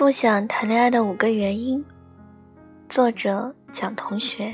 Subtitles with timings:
[0.00, 1.84] 不想谈恋爱的五个原因。
[2.88, 4.50] 作者蒋同学。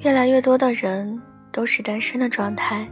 [0.00, 1.22] 越来越多的人
[1.52, 2.88] 都是单身的状态，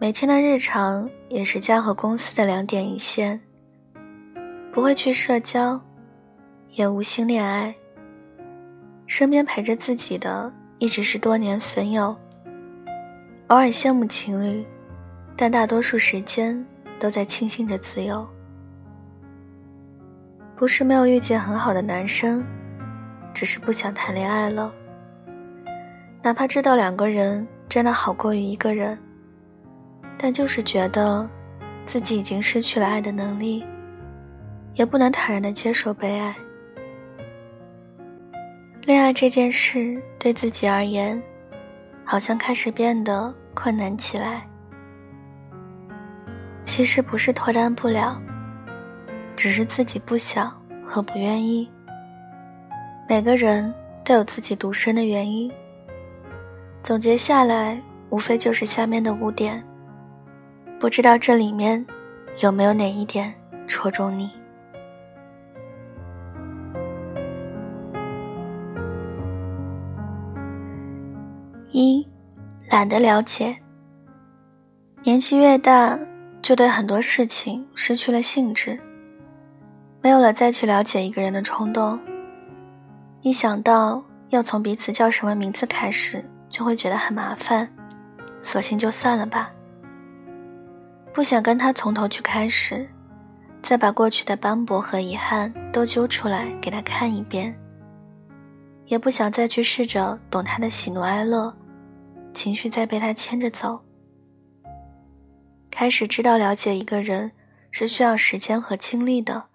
[0.00, 3.40] 每天的日常也是家和公司的两点一线，
[4.72, 5.80] 不会去社交，
[6.70, 7.72] 也无心恋爱。
[9.06, 12.06] 身边陪着自己的一直是多年损友，
[13.46, 14.66] 偶尔羡慕情侣，
[15.36, 16.66] 但大多数时间。
[17.02, 18.24] 都在庆幸着自由，
[20.54, 22.44] 不是没有遇见很好的男生，
[23.34, 24.72] 只是不想谈恋爱了。
[26.22, 28.96] 哪怕知道两个人真的好过于一个人，
[30.16, 31.28] 但就是觉得
[31.86, 33.66] 自己已经失去了爱的能力，
[34.74, 36.32] 也不能坦然的接受被爱。
[38.82, 41.20] 恋爱这件事对自己而言，
[42.04, 44.46] 好像开始变得困难起来。
[46.74, 48.18] 其实不是脱单不了，
[49.36, 50.50] 只是自己不想
[50.82, 51.70] 和不愿意。
[53.06, 53.70] 每个人
[54.02, 55.52] 都有自己独身的原因，
[56.82, 57.78] 总结下来，
[58.08, 59.62] 无非就是下面的五点。
[60.80, 61.84] 不知道这里面
[62.38, 63.34] 有没有哪一点
[63.68, 64.30] 戳中你？
[71.70, 72.08] 一，
[72.70, 73.54] 懒得了解。
[75.02, 75.98] 年纪越大。
[76.42, 78.78] 就对很多事情失去了兴致，
[80.02, 81.98] 没有了再去了解一个人的冲动。
[83.20, 87.72] 一想到要从彼此叫什么名字开始，就会觉得很麻烦，
[88.42, 89.52] 索性就算了吧。
[91.12, 92.88] 不想跟他从头去开始，
[93.62, 97.56] 再把过去的斑驳和遗憾都揪出来给他看一遍。
[98.86, 101.54] 也不想再去试着懂他的喜怒哀乐，
[102.34, 103.80] 情绪再被他牵着走。
[105.72, 107.32] 开始知道了解一个人
[107.70, 109.48] 是需要时间和精力的，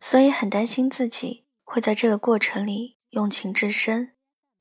[0.00, 4.14] 所以很担心自己会在这个过程里用情至深，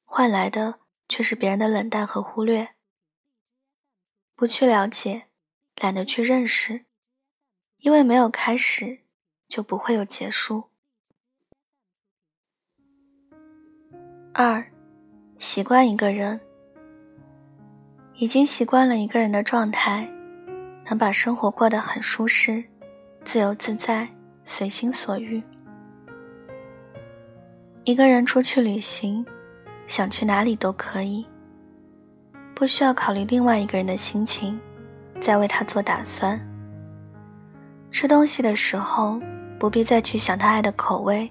[0.03, 2.69] 换来的却是别人的冷淡和忽略。
[4.35, 5.27] 不去了解，
[5.79, 6.85] 懒得去认识，
[7.77, 9.03] 因为没有开始，
[9.47, 10.71] 就不会有结束。
[14.33, 14.71] 二，
[15.37, 16.41] 习惯一个人，
[18.15, 20.11] 已经习惯了一个人的状态。
[20.89, 22.63] 能把生活过得很舒适、
[23.23, 24.07] 自由自在、
[24.45, 25.43] 随心所欲。
[27.83, 29.25] 一个人出去旅行，
[29.85, 31.25] 想去哪里都可以，
[32.55, 34.59] 不需要考虑另外一个人的心情，
[35.19, 36.39] 再为他做打算。
[37.91, 39.19] 吃东西的时候，
[39.59, 41.29] 不必再去想他爱的口味，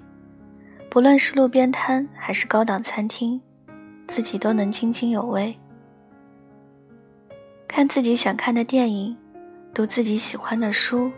[0.91, 3.41] 不论是路边摊还是高档餐厅，
[4.07, 5.59] 自己都能津津有味。
[7.69, 9.17] 看自己想看的电影。
[9.77, 11.13] 读自己喜欢的书，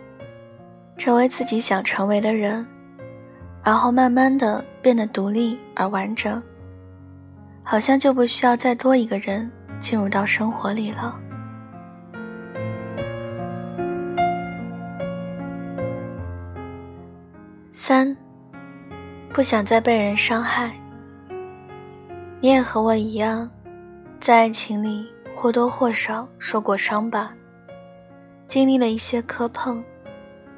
[0.97, 2.67] 成为自己想成为的人，
[3.63, 6.43] 然后慢慢的变得独立而完整，
[7.63, 9.49] 好像就不需要再多一个人
[9.79, 11.17] 进入到生活里了。
[17.69, 18.13] 三，
[19.31, 20.73] 不想再被人伤害。
[22.41, 23.49] 你也和我一样，
[24.19, 27.33] 在爱情里或多或少受过伤吧。
[28.49, 29.83] 经历了一些磕碰，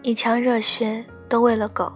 [0.01, 1.91] 一腔热血都为了狗，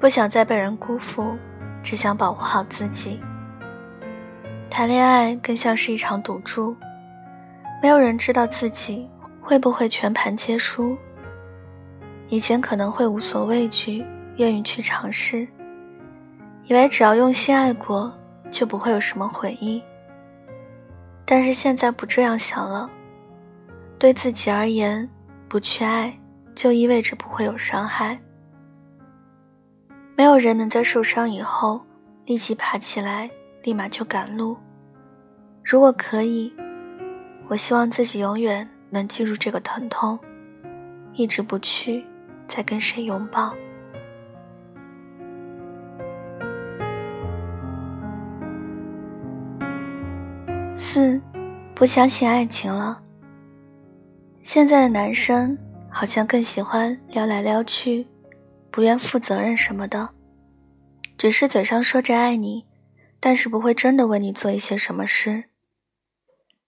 [0.00, 1.36] 不想再被人辜负，
[1.82, 3.20] 只想保护好自己。
[4.70, 6.74] 谈恋爱更像是一场赌注，
[7.82, 9.06] 没有人知道自己
[9.42, 10.96] 会不会全盘皆输。
[12.28, 14.02] 以前可能会无所畏惧，
[14.36, 15.46] 愿意去尝试，
[16.64, 18.10] 以为只要用心爱过，
[18.50, 19.82] 就不会有什么悔意。
[21.26, 22.88] 但是现在不这样想了。
[23.98, 25.08] 对自己而言，
[25.48, 26.16] 不去爱
[26.54, 28.18] 就意味着不会有伤害。
[30.16, 31.80] 没有人能在受伤以后
[32.24, 33.28] 立即爬起来，
[33.64, 34.56] 立马就赶路。
[35.64, 36.52] 如果可以，
[37.48, 40.18] 我希望自己永远能记住这个疼痛，
[41.12, 42.04] 一直不去
[42.46, 43.52] 再跟谁拥抱。
[50.72, 51.20] 四，
[51.74, 53.02] 不相信爱情了。
[54.42, 55.56] 现在的男生
[55.90, 58.06] 好像更喜欢撩来撩去，
[58.70, 60.08] 不愿负责任什么的，
[61.16, 62.64] 只是嘴上说着爱你，
[63.20, 65.44] 但是不会真的为你做一些什么事。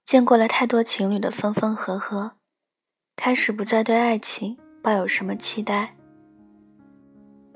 [0.04, 2.32] 见过了太多情侣的分分合合，
[3.16, 5.94] 开始不再对爱情抱有什么期待。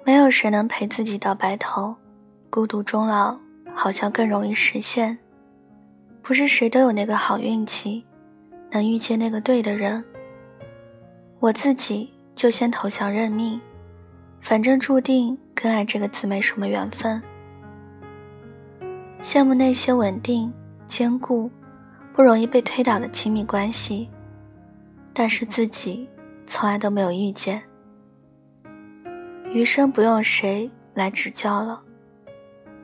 [0.05, 1.96] 没有谁能陪自己到白头，
[2.50, 3.38] 孤独终老
[3.75, 5.19] 好像更容易实现。
[6.22, 8.06] 不是谁都有那个好运气，
[8.75, 10.05] 能遇见那个对的人。
[11.38, 13.61] 我自己就先投降认命，
[14.41, 17.23] 反正注定跟爱这个字没什么缘分。
[19.23, 20.53] 羡慕那些稳定、
[20.88, 21.49] 坚固、
[22.12, 24.11] 不容易被推倒的亲密关系，
[25.12, 26.09] 但是自己
[26.44, 27.62] 从来都没有遇见。
[29.53, 31.81] 余生不用谁来指教了，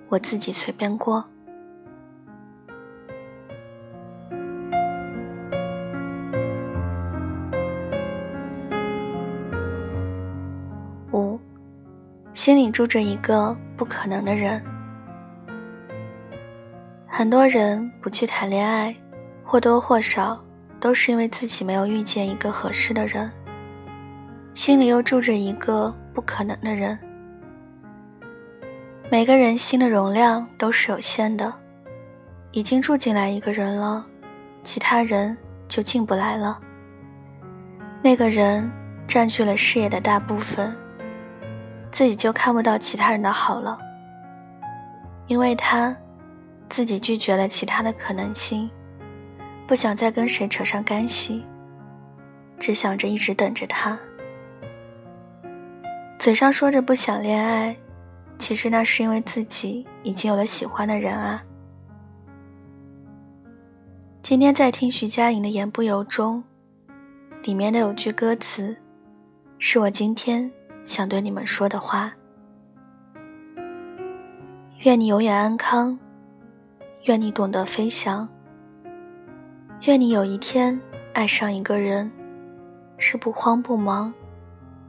[0.08, 1.24] 我自己随便过。
[12.40, 14.64] 心里住着一个不可能的人。
[17.06, 18.96] 很多人不去谈恋爱，
[19.44, 20.42] 或多或少
[20.80, 23.30] 都是因为自己没有遇见一个合适的人。
[24.54, 26.98] 心里又住着一个不可能的人。
[29.10, 31.52] 每个人心的容量都是有限的，
[32.52, 34.02] 已经住进来一个人了，
[34.62, 35.36] 其他人
[35.68, 36.58] 就进不来了。
[38.00, 38.66] 那个人
[39.06, 40.74] 占据了视野的大部分。
[41.92, 43.78] 自己就看不到其他人的好了，
[45.26, 45.94] 因为他
[46.68, 48.70] 自己拒绝了其他的可能性，
[49.66, 51.44] 不想再跟谁扯上干系，
[52.58, 53.98] 只想着一直等着他。
[56.18, 57.76] 嘴上说着不想恋爱，
[58.38, 61.42] 其实那是因为自己已经有了喜欢的人啊。
[64.22, 66.44] 今天在听徐佳莹的《言不由衷》，
[67.42, 68.76] 里面的有句歌词，
[69.58, 70.50] 是我今天。
[70.90, 72.12] 想对你们说的话。
[74.80, 75.96] 愿你永远安康，
[77.04, 78.28] 愿你懂得飞翔，
[79.86, 80.80] 愿你有一天
[81.14, 82.10] 爱上一个人，
[82.98, 84.12] 是不慌不忙，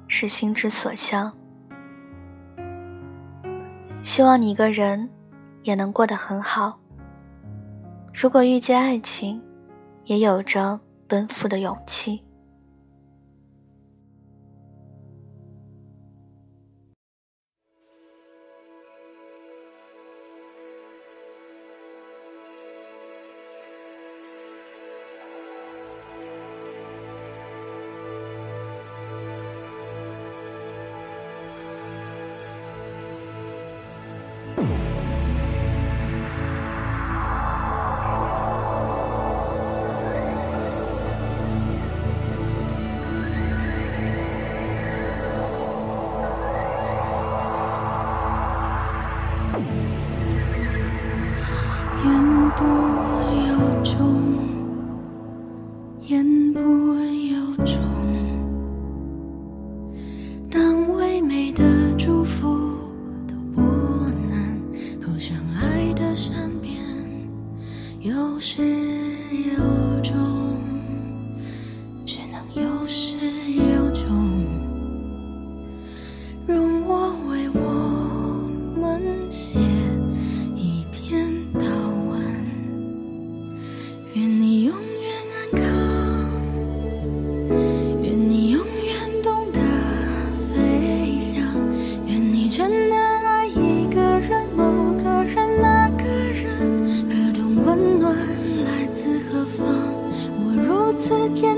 [0.08, 1.32] 是心之所向。
[4.02, 5.08] 希望你一个人
[5.62, 6.80] 也能过得很好。
[8.12, 9.40] 如果遇见爱情，
[10.06, 12.24] 也有着奔赴的勇气。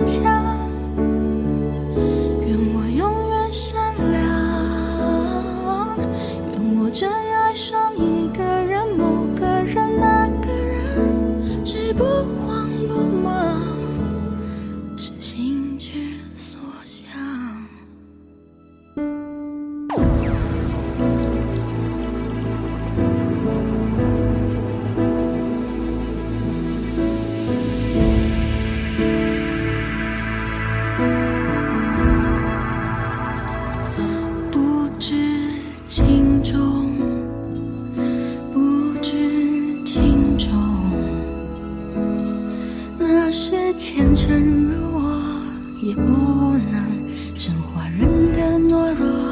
[0.06, 0.63] 家。
[43.76, 45.20] 前尘如我，
[45.82, 46.12] 也不
[46.72, 46.76] 能
[47.36, 49.23] 升华人的懦弱。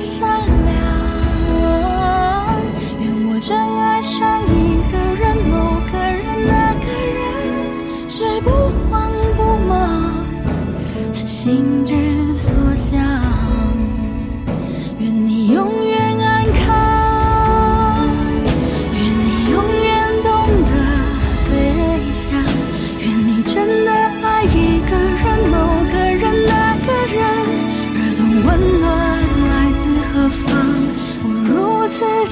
[0.00, 0.39] 上。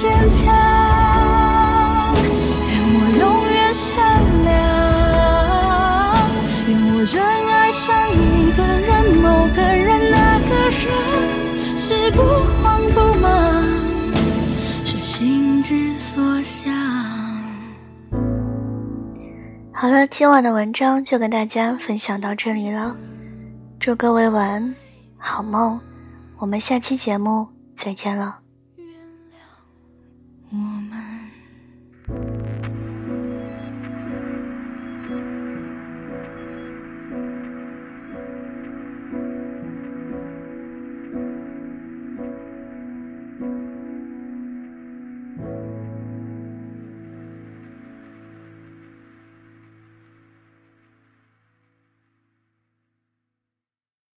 [0.01, 0.47] 坚强
[2.69, 4.47] 愿我永远善良
[6.69, 9.27] 愿我真爱上一个人某
[9.57, 10.87] 个人那个人
[11.77, 12.23] 是不
[12.63, 13.27] 慌不忙
[14.85, 16.73] 是心之所向
[19.73, 22.97] 好了今晚的文章就跟大家分享到这里了。
[23.79, 24.75] 祝各位晚安
[25.17, 25.79] 好梦。
[26.39, 28.48] 我们下期节目再见了。